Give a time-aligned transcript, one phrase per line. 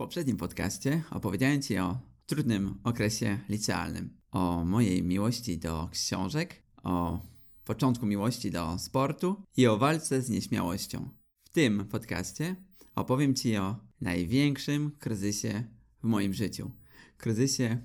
[0.00, 7.20] poprzednim podcaście opowiedziałem Ci o trudnym okresie licealnym, o mojej miłości do książek, o
[7.64, 11.08] początku miłości do sportu i o walce z nieśmiałością.
[11.44, 12.56] W tym podcaście
[12.94, 15.64] opowiem Ci o największym kryzysie
[16.02, 16.70] w moim życiu.
[17.16, 17.78] Kryzysie,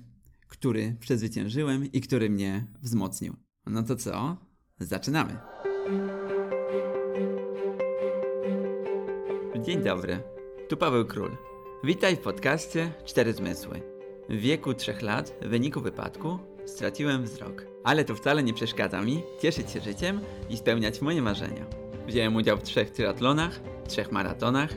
[0.48, 3.36] który przezwyciężyłem i który mnie wzmocnił.
[3.66, 4.36] No to co?
[4.80, 5.38] Zaczynamy!
[9.64, 10.22] Dzień dobry,
[10.68, 11.55] tu Paweł Król.
[11.84, 13.80] Witaj w podcaście Cztery Zmysły.
[14.28, 17.66] W wieku trzech lat, w wyniku wypadku, straciłem wzrok.
[17.84, 20.20] Ale to wcale nie przeszkadza mi cieszyć się życiem
[20.50, 21.66] i spełniać moje marzenia.
[22.06, 24.70] Wziąłem udział w trzech triatlonach, trzech maratonach,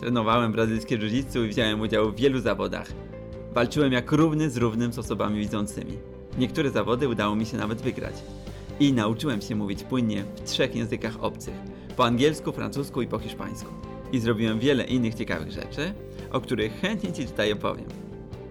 [0.00, 2.92] trenowałem brazylijskie jiu i wziąłem udział w wielu zawodach.
[3.52, 5.98] Walczyłem jak równy z równym z osobami widzącymi.
[6.38, 8.14] Niektóre zawody udało mi się nawet wygrać.
[8.80, 11.54] I nauczyłem się mówić płynnie w trzech językach obcych.
[11.96, 13.70] Po angielsku, francusku i po hiszpańsku.
[14.12, 15.94] I zrobiłem wiele innych ciekawych rzeczy,
[16.32, 17.86] o których chętnie Ci tutaj opowiem.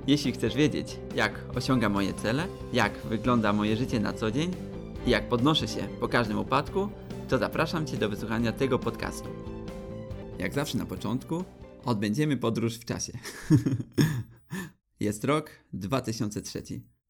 [0.08, 4.52] Jeśli chcesz wiedzieć, jak osiągam moje cele, jak wygląda moje życie na co dzień
[5.08, 6.90] i jak podnoszę się po każdym upadku,
[7.30, 9.30] to zapraszam Cię do wysłuchania tego podcastu.
[10.40, 11.44] Jak zawsze na początku,
[11.86, 13.14] odbędziemy podróż w czasie.
[15.00, 16.64] Jest rok 2003.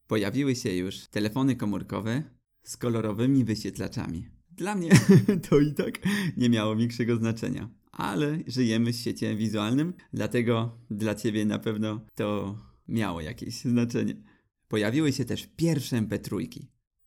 [0.07, 2.23] Pojawiły się już telefony komórkowe
[2.63, 4.27] z kolorowymi wyświetlaczami.
[4.51, 4.89] Dla mnie
[5.49, 5.99] to i tak
[6.37, 12.57] nie miało większego znaczenia ale żyjemy w świecie wizualnym, dlatego dla ciebie na pewno to
[12.87, 14.15] miało jakieś znaczenie.
[14.67, 16.47] Pojawiły się też pierwsze MP3.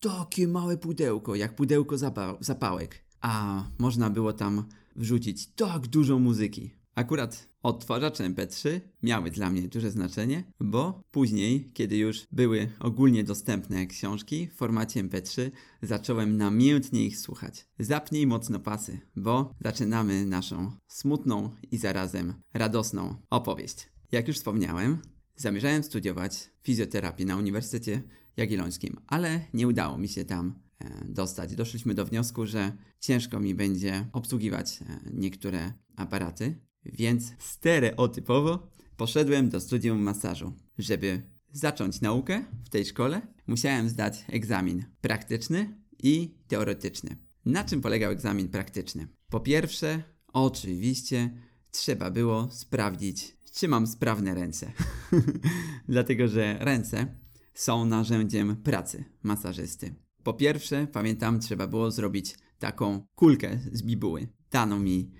[0.00, 3.04] Takie małe pudełko, jak pudełko zapa zapałek.
[3.20, 4.64] A można było tam
[4.96, 6.70] wrzucić tak dużo muzyki.
[6.94, 13.86] Akurat odtwarzacze MP3 miały dla mnie duże znaczenie, bo później, kiedy już były ogólnie dostępne
[13.86, 15.50] książki w formacie MP3,
[15.82, 17.66] zacząłem namiętnie ich słuchać.
[17.78, 23.88] Zapnij mocno pasy, bo zaczynamy naszą smutną i zarazem radosną opowieść.
[24.12, 24.98] Jak już wspomniałem,
[25.36, 28.02] zamierzałem studiować fizjoterapię na Uniwersytecie
[28.36, 31.54] Jagiellońskim, ale nie udało mi się tam e, dostać.
[31.54, 39.60] Doszliśmy do wniosku, że ciężko mi będzie obsługiwać e, niektóre aparaty, więc stereotypowo poszedłem do
[39.60, 40.52] studium masażu.
[40.78, 41.22] Żeby
[41.52, 47.16] zacząć naukę w tej szkole, musiałem zdać egzamin praktyczny i teoretyczny.
[47.44, 49.08] Na czym polegał egzamin praktyczny?
[49.28, 50.02] Po pierwsze,
[50.32, 51.30] oczywiście,
[51.70, 54.72] trzeba było sprawdzić, czy mam sprawne ręce.
[55.88, 57.06] Dlatego, że ręce
[57.54, 59.94] są narzędziem pracy masażysty.
[60.22, 64.28] Po pierwsze, pamiętam, trzeba było zrobić taką kulkę z bibuły.
[64.50, 65.10] Dano mi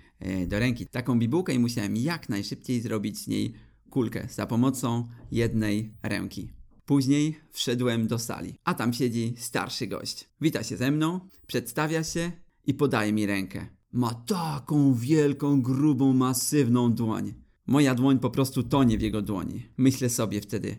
[0.47, 3.53] do ręki taką bibułkę i musiałem jak najszybciej zrobić z niej
[3.89, 6.49] kulkę za pomocą jednej ręki.
[6.85, 10.29] Później wszedłem do sali, a tam siedzi starszy gość.
[10.41, 12.31] Wita się ze mną, przedstawia się
[12.65, 13.67] i podaje mi rękę.
[13.91, 17.33] Ma taką wielką, grubą, masywną dłoń.
[17.67, 19.69] Moja dłoń po prostu tonie w jego dłoni.
[19.77, 20.77] Myślę sobie wtedy,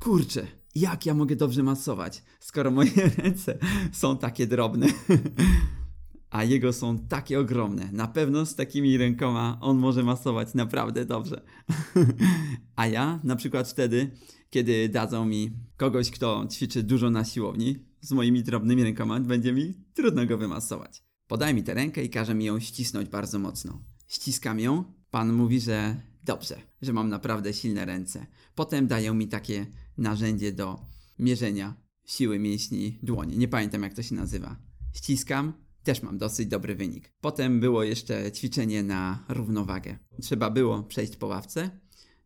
[0.00, 3.58] kurczę, jak ja mogę dobrze masować, skoro moje ręce
[3.92, 4.86] są takie drobne.
[6.30, 7.88] a jego są takie ogromne.
[7.92, 11.42] Na pewno z takimi rękoma on może masować naprawdę dobrze.
[12.76, 14.10] a ja na przykład wtedy,
[14.50, 19.74] kiedy dadzą mi kogoś, kto ćwiczy dużo na siłowni, z moimi drobnymi rękoma, będzie mi
[19.94, 21.04] trudno go wymasować.
[21.26, 23.82] Podaj mi tę rękę i każe mi ją ścisnąć bardzo mocno.
[24.06, 28.26] Ściskam ją, pan mówi, że dobrze, że mam naprawdę silne ręce.
[28.54, 29.66] Potem dają mi takie
[29.98, 30.86] narzędzie do
[31.18, 33.38] mierzenia siły mięśni dłoni.
[33.38, 34.56] Nie pamiętam jak to się nazywa.
[34.92, 35.52] Ściskam,
[35.86, 37.12] też mam dosyć dobry wynik.
[37.20, 39.98] Potem było jeszcze ćwiczenie na równowagę.
[40.22, 41.70] Trzeba było przejść po ławce.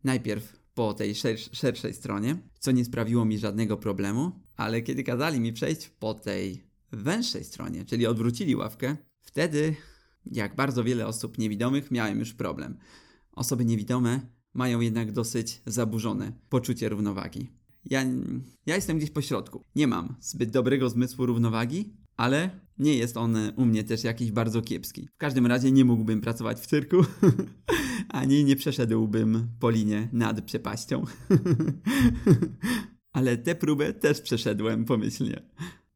[0.03, 5.39] Najpierw po tej szer szerszej stronie, co nie sprawiło mi żadnego problemu, ale kiedy kazali
[5.39, 9.75] mi przejść po tej węższej stronie, czyli odwrócili ławkę, wtedy,
[10.25, 12.77] jak bardzo wiele osób niewidomych, miałem już problem.
[13.31, 14.19] Osoby niewidome
[14.53, 17.51] mają jednak dosyć zaburzone poczucie równowagi.
[17.85, 18.05] Ja,
[18.65, 19.63] ja jestem gdzieś po środku.
[19.75, 24.61] Nie mam zbyt dobrego zmysłu równowagi, ale nie jest on u mnie też jakiś bardzo
[24.61, 25.07] kiepski.
[25.13, 26.97] W każdym razie nie mógłbym pracować w cyrku,
[28.09, 31.03] ani nie przeszedłbym po linie nad przepaścią.
[33.17, 35.41] ale tę próbę też przeszedłem pomyślnie.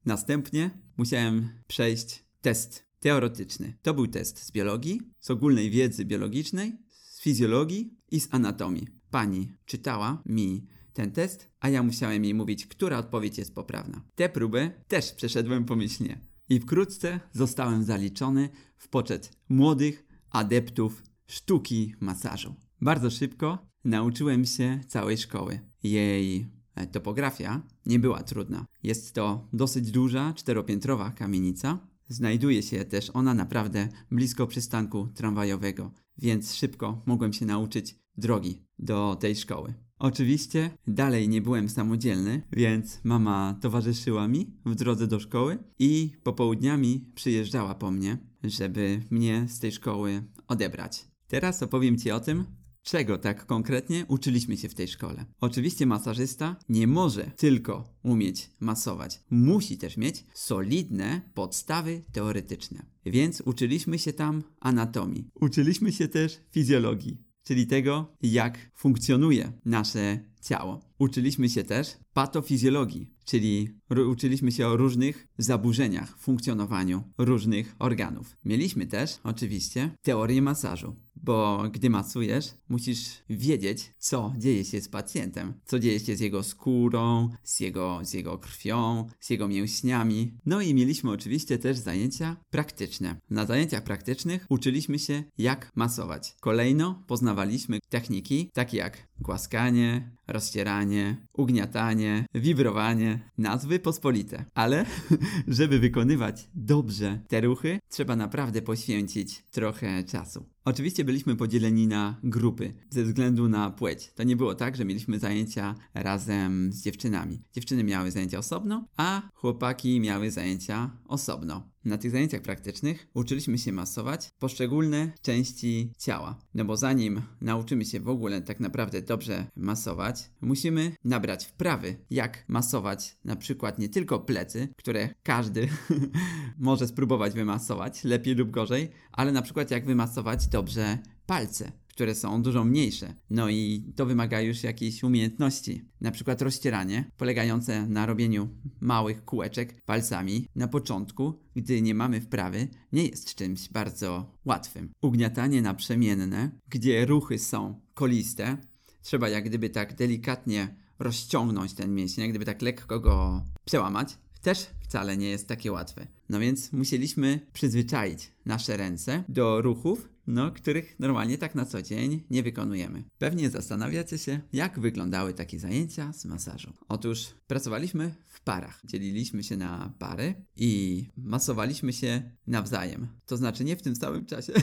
[0.05, 3.77] Następnie musiałem przejść test teoretyczny.
[3.81, 8.87] To był test z biologii, z ogólnej wiedzy biologicznej, z fizjologii i z anatomii.
[9.09, 14.01] Pani czytała mi ten test, a ja musiałem jej mówić, która odpowiedź jest poprawna.
[14.15, 16.19] Tę próbę też przeszedłem pomyślnie.
[16.49, 22.55] I wkrótce zostałem zaliczony w poczet młodych adeptów sztuki masażu.
[22.81, 25.59] Bardzo szybko nauczyłem się całej szkoły.
[25.83, 26.47] Jej
[26.91, 28.65] topografia nie była trudna.
[28.83, 31.79] Jest to dosyć duża, czteropiętrowa kamienica.
[32.07, 39.17] Znajduje się też ona naprawdę blisko przystanku tramwajowego, więc szybko mogłem się nauczyć drogi do
[39.19, 39.84] tej szkoły.
[39.99, 47.11] Oczywiście dalej nie byłem samodzielny, więc mama towarzyszyła mi w drodze do szkoły i popołudniami
[47.15, 51.05] przyjeżdżała po mnie, żeby mnie z tej szkoły odebrać.
[51.27, 52.45] Teraz opowiem Ci o tym,
[52.85, 55.25] czego tak konkretnie uczyliśmy się w tej szkole.
[55.41, 62.85] Oczywiście masażysta nie może tylko umieć masować, musi też mieć solidne podstawy teoretyczne.
[63.05, 70.79] Więc uczyliśmy się tam anatomii, uczyliśmy się też fizjologii, czyli tego, jak funkcjonuje nasze ciało.
[70.99, 73.69] Uczyliśmy się też patofizjologii, czyli
[74.09, 78.37] uczyliśmy się o różnych zaburzeniach w funkcjonowaniu różnych organów.
[78.45, 85.53] Mieliśmy też, oczywiście, teorię masażu, bo gdy masujesz, musisz wiedzieć, co dzieje się z pacjentem,
[85.65, 90.37] co dzieje się z jego skórą, z jego, z jego krwią, z jego mięśniami.
[90.45, 93.15] No i mieliśmy oczywiście też zajęcia praktyczne.
[93.29, 96.35] Na zajęciach praktycznych uczyliśmy się, jak masować.
[96.39, 104.45] Kolejno poznawaliśmy techniki takie jak głaskanie, rozcieranie, ugniatanie, wibrowanie, nazwy pospolite.
[104.53, 104.85] Ale
[105.47, 110.45] żeby wykonywać dobrze te ruchy, trzeba naprawdę poświęcić trochę czasu.
[110.65, 114.11] Oczywiście byliśmy podzieleni na grupy ze względu na płeć.
[114.15, 117.41] To nie było tak, że mieliśmy zajęcia razem z dziewczynami.
[117.53, 121.74] Dziewczyny miały zajęcia osobno, a chłopaki miały zajęcia osobno.
[121.85, 126.39] Na tych zajęciach praktycznych uczyliśmy się masować poszczególne części ciała.
[126.53, 132.45] No bo zanim nauczymy się w ogóle tak naprawdę dobrze masować, musimy nabrać wprawy, jak
[132.47, 135.67] masować na przykład nie tylko plecy, które każdy
[136.57, 142.41] może spróbować wymasować, lepiej lub gorzej, ale na przykład jak wymasować dobrze palce które są
[142.41, 143.13] dużo mniejsze.
[143.29, 145.85] No i to wymaga już jakiejś umiejętności.
[146.01, 148.49] Na przykład rozcieranie, polegające na robieniu
[148.79, 154.91] małych kółeczek palcami na początku, gdy nie mamy wprawy, nie jest czymś bardzo łatwym.
[155.01, 158.57] Ugniatanie naprzemienne, gdzie ruchy są koliste,
[159.01, 164.67] trzeba jak gdyby tak delikatnie rozciągnąć ten mięsień, jak gdyby tak lekko go przełamać, też
[164.81, 166.07] wcale nie jest takie łatwe.
[166.29, 172.23] No więc musieliśmy przyzwyczaić nasze ręce do ruchów, no, których normalnie tak na co dzień
[172.29, 173.03] nie wykonujemy.
[173.17, 176.73] Pewnie zastanawiacie się, jak wyglądały takie zajęcia z masażu.
[176.87, 178.81] Otóż pracowaliśmy w parach.
[178.85, 183.07] Dzieliliśmy się na pary i masowaliśmy się nawzajem.
[183.25, 184.53] To znaczy nie w tym samym czasie.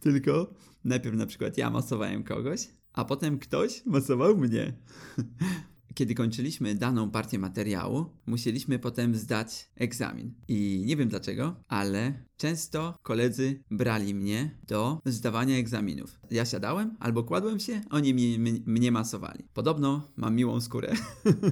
[0.00, 0.54] Tylko
[0.84, 4.72] najpierw na przykład ja masowałem kogoś, a potem ktoś masował mnie
[5.94, 10.34] kiedy kończyliśmy daną partię materiału, musieliśmy potem zdać egzamin.
[10.48, 16.20] I nie wiem dlaczego, ale często koledzy brali mnie do zdawania egzaminów.
[16.30, 19.44] Ja siadałem albo kładłem się, oni mnie masowali.
[19.54, 20.92] Podobno mam miłą skórę.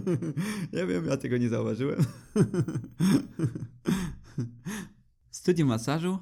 [0.72, 2.04] ja wiem, ja tego nie zauważyłem.
[5.30, 6.18] Studium masażu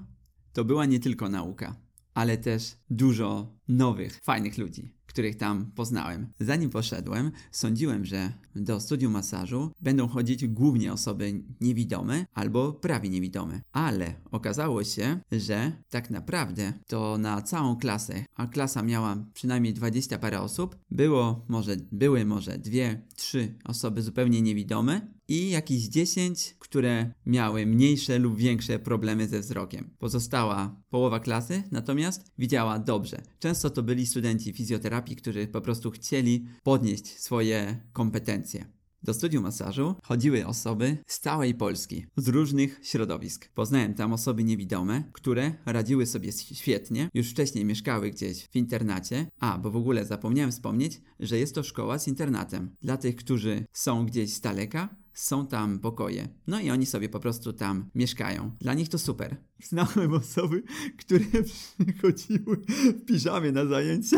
[0.52, 1.76] to była nie tylko nauka,
[2.14, 6.26] ale też dużo nowych, fajnych ludzi których tam poznałem.
[6.40, 13.60] Zanim poszedłem, sądziłem, że do studium masażu będą chodzić głównie osoby niewidome albo prawie niewidome.
[13.72, 20.18] Ale okazało się, że tak naprawdę to na całą klasę, a klasa miała przynajmniej 20
[20.18, 27.12] parę osób, było może, były może dwie, trzy osoby zupełnie niewidome i jakieś 10, które
[27.26, 29.90] miały mniejsze lub większe problemy ze wzrokiem.
[29.98, 33.22] Pozostała połowa klasy natomiast widziała dobrze.
[33.38, 38.78] Często to byli studenci fizjoterapii, którzy po prostu chcieli podnieść swoje kompetencje.
[39.02, 43.48] Do studium masażu chodziły osoby z całej Polski, z różnych środowisk.
[43.54, 49.26] Poznałem tam osoby niewidome, które radziły sobie świetnie, już wcześniej mieszkały gdzieś w internacie.
[49.40, 52.76] A, bo w ogóle zapomniałem wspomnieć, że jest to szkoła z internatem.
[52.82, 56.28] Dla tych, którzy są gdzieś z daleka, są tam pokoje.
[56.46, 58.50] No i oni sobie po prostu tam mieszkają.
[58.60, 59.36] Dla nich to super.
[59.62, 60.62] Znałem osoby,
[60.98, 64.16] które przychodziły w piżamie na zajęcia.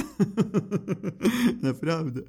[1.62, 2.21] Naprawdę.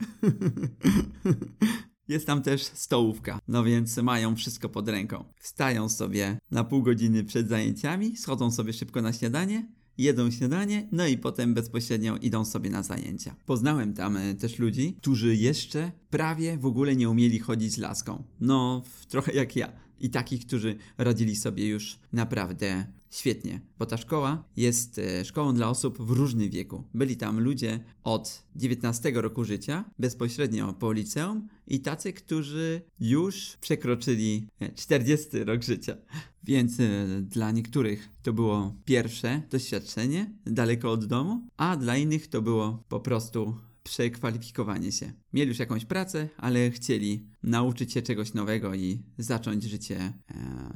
[2.07, 5.25] Jest tam też stołówka, no więc mają wszystko pod ręką.
[5.39, 9.67] Wstają sobie na pół godziny przed zajęciami, schodzą sobie szybko na śniadanie
[10.01, 13.35] jedzą śniadanie, no i potem bezpośrednio idą sobie na zajęcia.
[13.45, 18.23] Poznałem tam e, też ludzi, którzy jeszcze prawie w ogóle nie umieli chodzić laską.
[18.39, 19.71] No, trochę jak ja.
[19.99, 25.69] I takich, którzy radzili sobie już naprawdę świetnie, bo ta szkoła jest e, szkołą dla
[25.69, 26.83] osób w różnym wieku.
[26.93, 34.47] Byli tam ludzie od 19 roku życia, bezpośrednio po liceum, i tacy, którzy już przekroczyli
[34.75, 35.97] 40 e, rok życia.
[36.43, 42.41] Więc e, dla niektórych to było pierwsze doświadczenie daleko od domu, a dla innych to
[42.41, 43.55] było po prostu
[43.91, 45.13] przekwalifikowanie się.
[45.33, 50.13] Mieli już jakąś pracę, ale chcieli nauczyć się czegoś nowego i zacząć życie e,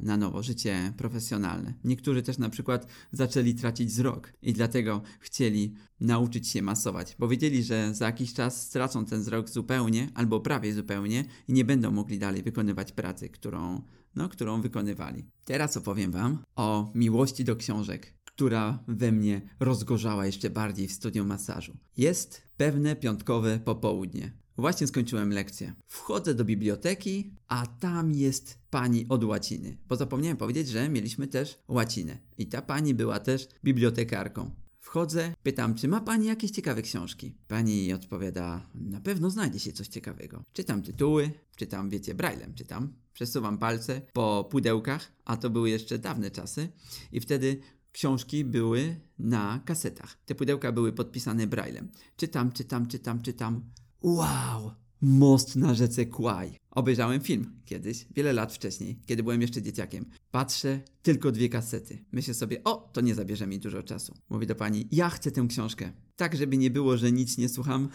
[0.00, 1.74] na nowo, życie profesjonalne.
[1.84, 7.62] Niektórzy też na przykład zaczęli tracić wzrok i dlatego chcieli nauczyć się masować, bo wiedzieli,
[7.62, 12.18] że za jakiś czas stracą ten wzrok zupełnie albo prawie zupełnie i nie będą mogli
[12.18, 13.82] dalej wykonywać pracy, którą,
[14.14, 15.24] no, którą wykonywali.
[15.44, 21.26] Teraz opowiem Wam o miłości do książek, która we mnie rozgorzała jeszcze bardziej w studium
[21.26, 21.76] masażu.
[21.96, 24.32] Jest pewne piątkowe popołudnie.
[24.56, 25.74] Właśnie skończyłem lekcję.
[25.86, 29.76] Wchodzę do biblioteki, a tam jest pani od łaciny.
[29.88, 32.18] Bo zapomniałem powiedzieć, że mieliśmy też łacinę.
[32.38, 34.50] I ta pani była też bibliotekarką.
[34.80, 37.34] Wchodzę, pytam, czy ma pani jakieś ciekawe książki?
[37.48, 40.42] Pani odpowiada, na pewno znajdzie się coś ciekawego.
[40.52, 42.92] Czytam tytuły, czytam, wiecie, braillem czytam.
[43.12, 46.68] Przesuwam palce po pudełkach, a to były jeszcze dawne czasy.
[47.12, 47.60] I wtedy
[47.96, 50.16] książki były na kasetach.
[50.26, 51.88] Te pudełka były podpisane braillem.
[52.16, 53.62] Czytam, czytam, czytam, czytam.
[54.02, 54.70] Wow!
[55.02, 56.58] Most na rzece Kwaj.
[56.70, 60.04] Obejrzałem film kiedyś, wiele lat wcześniej, kiedy byłem jeszcze dzieciakiem.
[60.30, 62.04] Patrzę, tylko dwie kasety.
[62.12, 64.14] Myślę sobie, o, to nie zabierze mi dużo czasu.
[64.30, 65.92] Mówi do pani, ja chcę tę książkę.
[66.16, 67.88] Tak, żeby nie było, że nic nie słucham,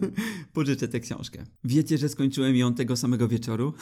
[0.52, 1.46] pożyczę tę książkę.
[1.64, 3.72] Wiecie, że skończyłem ją tego samego wieczoru?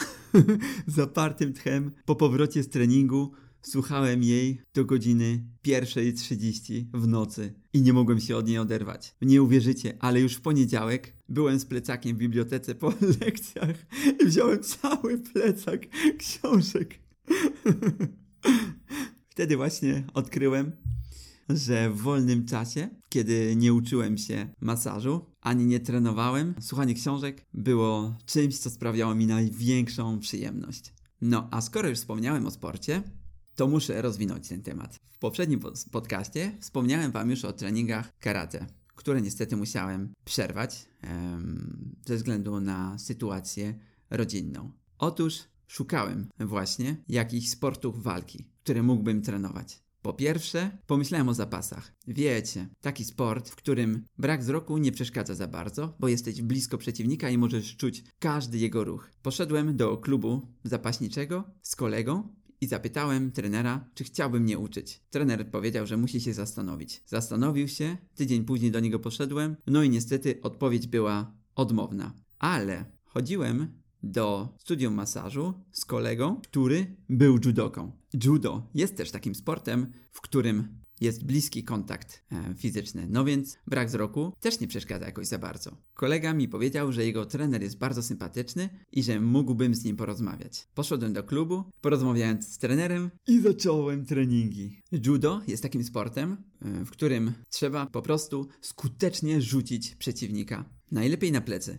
[0.87, 3.33] Zapartym tchem, po powrocie z treningu,
[3.69, 9.15] Słuchałem jej do godziny 1.30 w nocy i nie mogłem się od niej oderwać.
[9.23, 13.77] Nie uwierzycie, ale już w poniedziałek byłem z plecakiem w bibliotece po lekcjach
[14.23, 15.81] i wziąłem cały plecak
[16.19, 16.99] książek.
[19.33, 20.73] Wtedy właśnie odkryłem,
[21.49, 28.17] że w wolnym czasie, kiedy nie uczyłem się masażu, ani nie trenowałem, słuchanie książek było
[28.27, 30.95] czymś, co sprawiało mi największą przyjemność.
[31.21, 33.03] No, a skoro już wspomniałem o sporcie,
[33.57, 34.99] to muszę rozwinąć ten temat.
[35.11, 35.61] W poprzednim
[35.91, 42.99] podcaście wspomniałem Wam już o treningach karate, które niestety musiałem przerwać em, ze względu na
[42.99, 43.75] sytuację
[44.11, 44.73] rodzinną.
[44.99, 49.87] Otóż szukałem właśnie jakichś sportów walki, które mógłbym trenować.
[50.03, 51.93] Po pierwsze, pomyślałem o zapasach.
[52.07, 57.31] Wiecie, taki sport, w którym brak wzroku nie przeszkadza za bardzo, bo jesteś blisko przeciwnika
[57.31, 59.11] i możesz czuć każdy jego ruch.
[59.23, 62.29] Poszedłem do klubu zapaśniczego z kolegą
[62.61, 65.03] i zapytałem trenera, czy chciałby mnie uczyć.
[65.11, 67.03] Trener powiedział, że musi się zastanowić.
[67.07, 72.15] Zastanowił się, tydzień później do niego poszedłem, no i niestety odpowiedź była odmowna.
[72.39, 77.93] Ale chodziłem do studium masażu z kolegą, który był judoką.
[78.25, 83.89] Judo jest też takim sportem, w którym jest bliski kontakt e, fizyczny, no więc brak
[83.89, 85.77] wzroku też nie przeszkadza jakoś za bardzo.
[85.95, 90.69] Kolega mi powiedział, że jego trener jest bardzo sympatyczny i że mógłbym z nim porozmawiać.
[90.75, 94.83] Poszedłem do klubu, porozmawiałem z trenerem i zacząłem treningi.
[95.07, 100.65] Judo jest takim sportem, e, w którym trzeba po prostu skutecznie rzucić przeciwnika.
[100.91, 101.79] Najlepiej na plecy.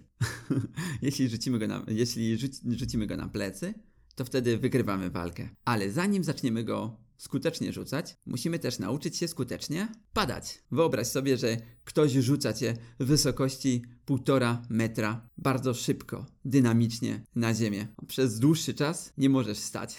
[1.01, 3.73] jeśli rzucimy go na, jeśli rzucimy go na plecy,
[4.15, 5.49] to wtedy wygrywamy walkę.
[5.65, 10.63] Ale zanim zaczniemy go skutecznie rzucać, musimy też nauczyć się skutecznie padać.
[10.71, 17.87] Wyobraź sobie, że ktoś rzuca cię w wysokości półtora metra bardzo szybko, dynamicznie na ziemię.
[18.07, 19.97] Przez dłuższy czas nie możesz stać.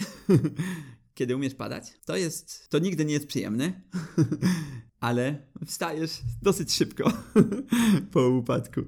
[1.14, 3.82] Kiedy umiesz padać, to jest, to nigdy nie jest przyjemne,
[5.00, 7.12] ale wstajesz dosyć szybko
[8.12, 8.80] po upadku,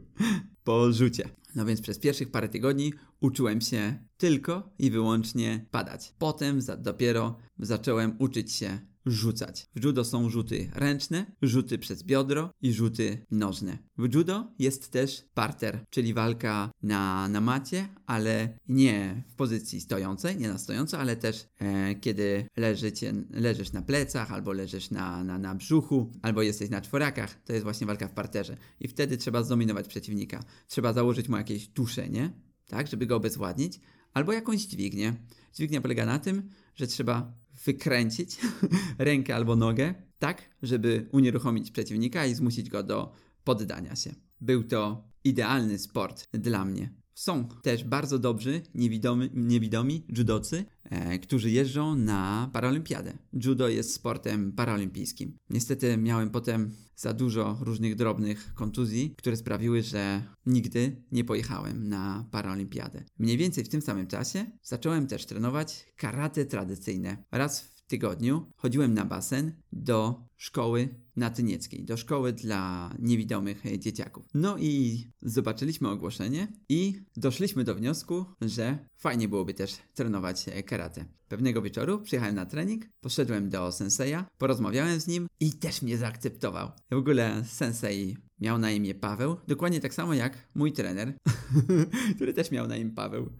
[0.65, 1.40] po rzucie.
[1.55, 6.15] No więc przez pierwszych parę tygodni uczyłem się tylko i wyłącznie padać.
[6.19, 8.79] Potem za, dopiero zacząłem uczyć się
[9.11, 9.67] rzucać.
[9.77, 13.79] W judo są rzuty ręczne, rzuty przez biodro i rzuty nożne.
[13.99, 20.37] W judo jest też parter, czyli walka na, na macie, ale nie w pozycji stojącej,
[20.37, 25.39] nie na stojąco, ale też e, kiedy leżycie, leżysz na plecach, albo leżysz na, na,
[25.39, 27.43] na brzuchu, albo jesteś na czworakach.
[27.45, 28.57] To jest właśnie walka w parterze.
[28.81, 30.45] I wtedy trzeba zdominować przeciwnika.
[30.67, 32.31] Trzeba założyć mu jakieś tuszenie,
[32.67, 33.81] tak, żeby go obezwładnić,
[34.15, 35.15] albo jakąś dźwignię.
[35.55, 37.33] Dźwignia polega na tym, że trzeba
[37.65, 38.39] wykręcić
[38.99, 43.13] rękę albo nogę, tak, żeby unieruchomić przeciwnika i zmusić go do
[43.45, 44.15] poddania się.
[44.41, 47.00] Był to idealny sport dla mnie.
[47.21, 53.19] Są też bardzo dobrzy niewidomi, niewidomi judocy, e, którzy jeżdżą na paralimpiadę.
[53.45, 55.39] Judo jest sportem paraolimpijskim.
[55.51, 62.29] Niestety miałem potem za dużo różnych drobnych kontuzji, które sprawiły, że nigdy nie pojechałem na
[62.31, 63.05] paraolimpiadę.
[63.19, 67.25] Mniej więcej w tym samym czasie zacząłem też trenować karate tradycyjne.
[67.33, 74.25] Raz w tygodniu chodziłem na basen do szkoły natynieckiej, do szkoły dla niewidomych dzieciaków.
[74.35, 81.05] No i zobaczyliśmy ogłoszenie i doszliśmy do wniosku, że fajnie byłoby też trenować karate.
[81.29, 86.71] Pewnego wieczoru przyjechałem na trening, poszedłem do senseja, porozmawiałem z nim i też mnie zaakceptował.
[86.91, 91.15] W ogóle sensei miał na imię Paweł, dokładnie tak samo jak mój trener,
[92.17, 93.31] który też miał na imię Paweł.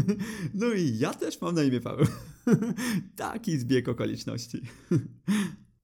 [0.54, 2.06] no i ja też mam na imię Paweł.
[3.16, 4.62] Taki zbieg okoliczności.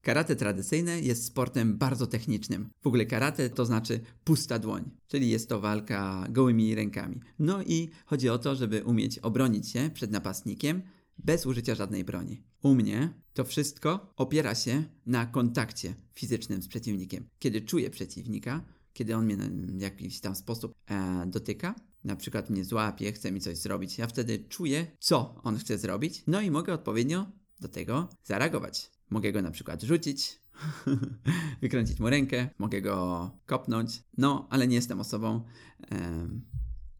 [0.01, 2.69] Karate tradycyjne jest sportem bardzo technicznym.
[2.81, 7.19] W ogóle karate to znaczy pusta dłoń, czyli jest to walka gołymi rękami.
[7.39, 10.81] No i chodzi o to, żeby umieć obronić się przed napastnikiem
[11.17, 12.43] bez użycia żadnej broni.
[12.61, 17.29] U mnie to wszystko opiera się na kontakcie fizycznym z przeciwnikiem.
[17.39, 19.37] Kiedy czuję przeciwnika, kiedy on mnie
[19.77, 24.07] w jakiś tam sposób e, dotyka, na przykład mnie złapie, chce mi coś zrobić, ja
[24.07, 28.91] wtedy czuję, co on chce zrobić, no i mogę odpowiednio do tego zareagować.
[29.09, 30.41] Mogę go na przykład rzucić,
[31.61, 35.43] wykręcić mu rękę, mogę go kopnąć, no ale nie jestem osobą.
[35.91, 36.27] E,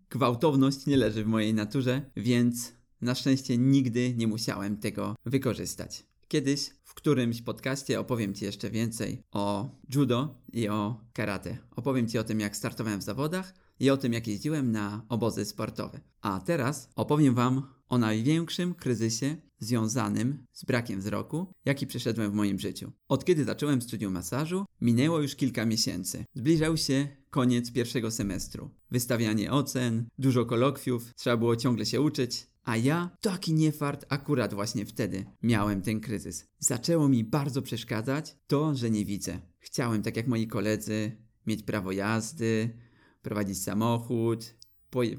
[0.10, 6.06] gwałtowność nie leży w mojej naturze, więc na szczęście nigdy nie musiałem tego wykorzystać.
[6.28, 11.58] Kiedyś w którymś podcaście opowiem Ci jeszcze więcej o judo i o karate.
[11.76, 15.46] Opowiem Ci o tym, jak startowałem w zawodach i o tym, jak jeździłem na obozy
[15.46, 16.00] sportowe.
[16.22, 22.60] A teraz opowiem Wam o największym kryzysie związanym z brakiem wzroku, jaki przeszedłem w moim
[22.60, 22.92] życiu.
[23.08, 26.26] Od kiedy zacząłem studium masażu, minęło już kilka miesięcy.
[26.34, 28.70] Zbliżał się koniec pierwszego semestru.
[28.92, 34.86] Wystawianie ocen, dużo kolokwiów, trzeba było ciągle się uczyć, a ja, taki niefart, akurat właśnie
[34.86, 36.48] wtedy miałem ten kryzys.
[36.60, 39.40] Zaczęło mi bardzo przeszkadzać to, że nie widzę.
[39.60, 42.78] Chciałem, tak jak moi koledzy, mieć prawo jazdy,
[43.22, 44.56] prowadzić samochód,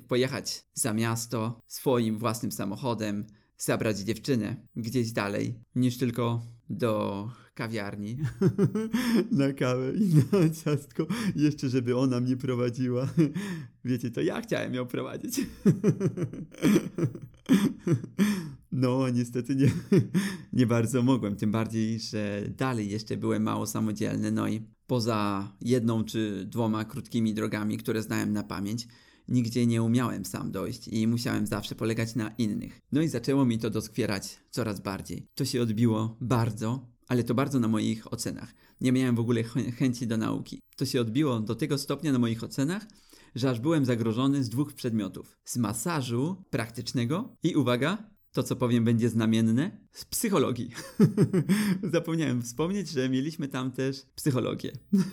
[0.08, 3.26] pojechać za miasto swoim własnym samochodem,
[3.64, 8.19] zabrać dziewczynę gdzieś dalej niż tylko do kawiarni
[9.31, 13.09] na kawę i na ciastko, jeszcze żeby ona mnie prowadziła.
[13.85, 15.40] Wiecie, to ja chciałem ją prowadzić.
[18.75, 19.71] No, niestety nie,
[20.52, 26.04] nie bardzo mogłem, tym bardziej, że dalej jeszcze byłem mało samodzielny, no i poza jedną
[26.04, 28.87] czy dwoma krótkimi drogami, które znałem na pamięć,
[29.29, 32.81] nigdzie nie umiałem sam dojść i musiałem zawsze polegać na innych.
[32.93, 35.26] No i zaczęło mi to doskwierać coraz bardziej.
[35.35, 38.55] To się odbiło bardzo, ale to bardzo na moich ocenach.
[38.81, 40.61] Nie miałem w ogóle ch chęci do nauki.
[40.76, 42.87] To się odbiło do tego stopnia na moich ocenach,
[43.35, 48.84] że aż byłem zagrożony z dwóch przedmiotów: z masażu praktycznego i uwaga, to, co powiem,
[48.84, 50.71] będzie znamienne z psychologii.
[51.92, 54.73] Zapomniałem wspomnieć, że mieliśmy tam też psychologię.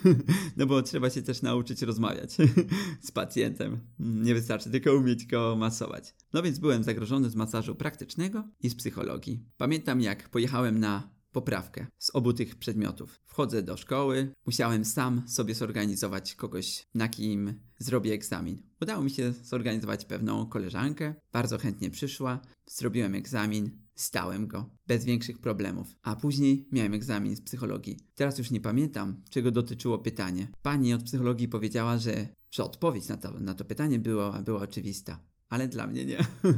[0.58, 2.38] no bo trzeba się też nauczyć rozmawiać
[3.08, 3.80] z pacjentem.
[4.00, 6.16] Nie wystarczy tylko umieć go masować.
[6.34, 9.46] No więc byłem zagrożony z masażu praktycznego i z psychologii.
[9.58, 13.20] Pamiętam, jak pojechałem na poprawkę z obu tych przedmiotów.
[13.26, 18.64] Wchodzę do szkoły, musiałem sam sobie zorganizować kogoś, na kim zrobię egzamin.
[18.82, 25.40] Udało mi się zorganizować pewną koleżankę, bardzo chętnie przyszła, zrobiłem egzamin, stałem go bez większych
[25.40, 25.88] problemów.
[26.02, 28.00] A później miałem egzamin z psychologii.
[28.16, 30.48] Teraz już nie pamiętam, czego dotyczyło pytanie.
[30.62, 35.29] Pani od psychologii powiedziała, że, że odpowiedź na to, na to pytanie była, była oczywista
[35.50, 36.18] ale dla mnie nie.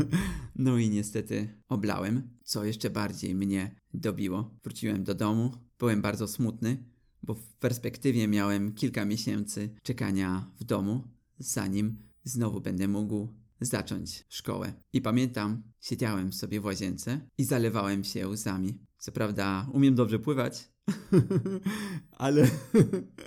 [0.56, 4.58] no i niestety oblałem, co jeszcze bardziej mnie dobiło.
[4.64, 6.84] Wróciłem do domu, byłem bardzo smutny,
[7.24, 11.08] bo w perspektywie miałem kilka miesięcy czekania w domu,
[11.40, 13.28] zanim znowu będę mógł
[13.62, 14.74] zacząć szkołę.
[14.94, 18.80] I pamiętam, siedziałem sobie w łazience i zalewałem się łzami.
[18.98, 20.70] Co prawda, umiem dobrze pływać,
[22.12, 22.48] ale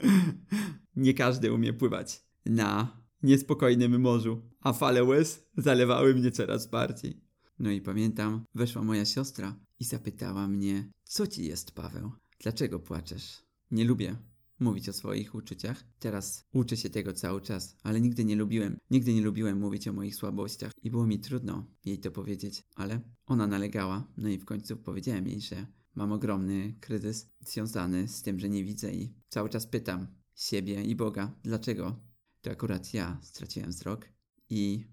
[0.96, 7.21] nie każdy umie pływać na niespokojnym morzu, a fale łez zalewały mnie coraz bardziej.
[7.59, 12.13] No i pamiętam, weszła moja siostra i zapytała mnie, co ci jest, Paweł?
[12.41, 13.43] Dlaczego płaczesz?
[13.71, 14.17] Nie lubię
[14.61, 15.85] mówić o swoich uczuciach.
[15.99, 19.93] Teraz uczę się tego cały czas, ale nigdy nie lubiłem, nigdy nie lubiłem mówić o
[19.93, 24.45] moich słabościach i było mi trudno jej to powiedzieć, ale ona nalegała, no i w
[24.45, 29.49] końcu powiedziałem jej, że mam ogromny kryzys związany z tym, że nie widzę i cały
[29.49, 32.01] czas pytam siebie i Boga, dlaczego
[32.45, 34.09] to akurat ja straciłem wzrok.
[34.51, 34.87] I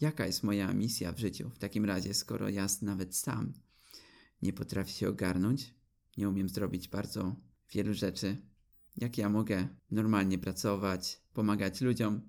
[0.00, 3.52] jaka jest moja misja w życiu w takim razie, skoro ja nawet sam
[4.42, 5.74] nie potrafię się ogarnąć,
[6.16, 7.36] nie umiem zrobić bardzo
[7.72, 8.36] wielu rzeczy,
[8.96, 12.20] jak ja mogę normalnie pracować, pomagać ludziom,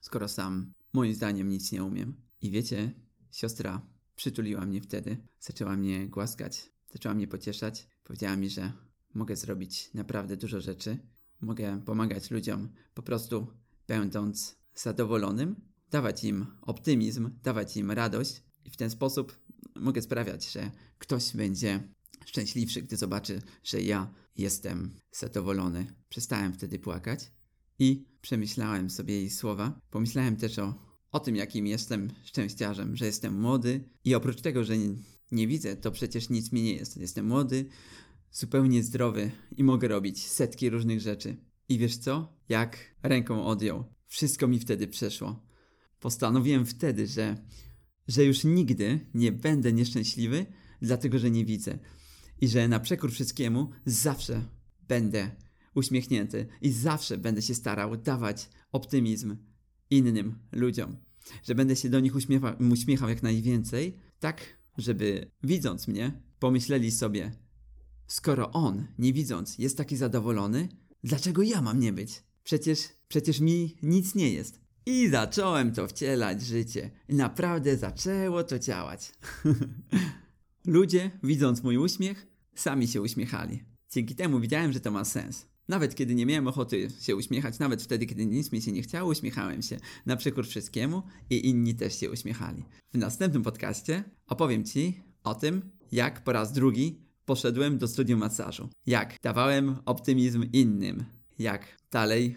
[0.00, 2.14] skoro sam moim zdaniem nic nie umiem.
[2.42, 2.92] I wiecie,
[3.30, 8.72] siostra przytuliła mnie wtedy, zaczęła mnie głaskać, zaczęła mnie pocieszać, powiedziała mi, że
[9.14, 10.98] mogę zrobić naprawdę dużo rzeczy,
[11.40, 15.56] mogę pomagać ludziom, po prostu będąc zadowolonym,
[15.90, 19.38] dawać im optymizm, dawać im radość i w ten sposób
[19.76, 21.88] mogę sprawiać, że ktoś będzie
[22.26, 25.86] szczęśliwszy, gdy zobaczy, że ja jestem zadowolony.
[26.08, 27.30] Przestałem wtedy płakać
[27.78, 29.80] i przemyślałem sobie jej słowa.
[29.90, 30.74] Pomyślałem też o,
[31.12, 34.94] o tym, jakim jestem szczęściarzem, że jestem młody i oprócz tego, że nie,
[35.32, 36.96] nie widzę, to przecież nic mi nie jest.
[36.96, 37.66] Jestem młody,
[38.30, 41.36] zupełnie zdrowy i mogę robić setki różnych rzeczy.
[41.72, 42.36] I wiesz co?
[42.48, 43.84] Jak ręką odjął.
[44.06, 45.46] Wszystko mi wtedy przeszło.
[46.00, 47.36] Postanowiłem wtedy, że,
[48.08, 50.46] że już nigdy nie będę nieszczęśliwy,
[50.82, 51.78] dlatego że nie widzę.
[52.40, 54.44] I że na przekór wszystkiemu zawsze
[54.88, 55.30] będę
[55.74, 59.36] uśmiechnięty i zawsze będę się starał dawać optymizm
[59.90, 60.96] innym ludziom.
[61.44, 64.40] Że będę się do nich uśmiecha, uśmiechał jak najwięcej, tak
[64.78, 67.32] żeby widząc mnie, pomyśleli sobie,
[68.06, 70.68] skoro on, nie widząc, jest taki zadowolony,
[71.04, 72.22] dlaczego ja mam nie być?
[72.44, 74.60] Przecież, przecież mi nic nie jest.
[74.86, 76.90] I zacząłem to wcielać życie.
[77.08, 79.12] Naprawdę zaczęło to działać.
[80.64, 83.62] Ludzie, widząc mój uśmiech, sami się uśmiechali.
[83.90, 85.46] Dzięki temu widziałem, że to ma sens.
[85.68, 89.10] Nawet kiedy nie miałem ochoty się uśmiechać, nawet wtedy, kiedy nic mi się nie chciało,
[89.10, 92.64] uśmiechałem się na przekór wszystkiemu i inni też się uśmiechali.
[92.92, 98.68] W następnym podcaście opowiem Ci o tym, jak po raz drugi poszedłem do studium masażu.
[98.86, 101.04] Jak dawałem optymizm innym.
[101.38, 102.36] Jak dalej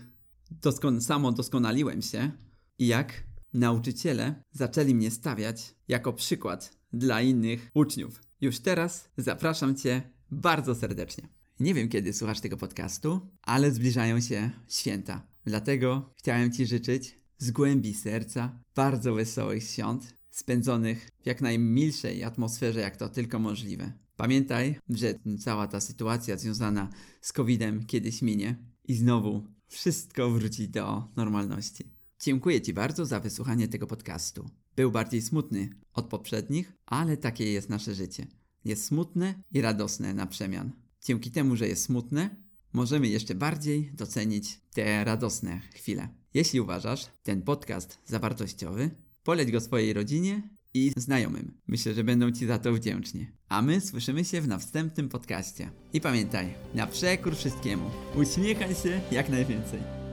[0.51, 2.31] doskon samo doskonaliłem się
[2.79, 8.21] i jak nauczyciele zaczęli mnie stawiać jako przykład dla innych uczniów.
[8.41, 11.27] Już teraz zapraszam Cię bardzo serdecznie.
[11.59, 15.27] Nie wiem, kiedy słuchasz tego podcastu, ale zbliżają się święta.
[15.45, 22.79] Dlatego chciałem Ci życzyć z głębi serca bardzo wesołych świąt, spędzonych w jak najmilszej atmosferze,
[22.79, 23.93] jak to tylko możliwe.
[24.17, 26.89] Pamiętaj, że cała ta sytuacja związana
[27.21, 31.91] z COVID-em kiedyś minie i znowu wszystko wróci do normalności.
[32.19, 34.49] Dziękuję Ci bardzo za wysłuchanie tego podcastu.
[34.75, 38.27] Był bardziej smutny od poprzednich, ale takie jest nasze życie.
[38.65, 40.71] Jest smutne i radosne na przemian.
[41.01, 42.35] Dzięki temu, że jest smutne,
[42.73, 46.09] możemy jeszcze bardziej docenić te radosne chwile.
[46.33, 48.89] Jeśli uważasz ten podcast za wartościowy,
[49.23, 51.57] poleć go swojej rodzinie i znajomym.
[51.67, 53.27] Myślę, że będą Ci za to wdzięczni.
[53.49, 55.69] A my słyszymy się w następnym podcaście.
[55.93, 60.04] I pamiętaj, na przekór wszystkiemu, uśmiechaj się jak najwięcej.